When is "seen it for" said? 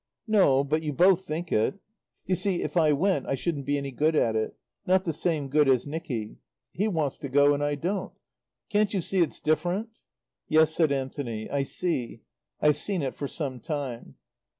12.77-13.27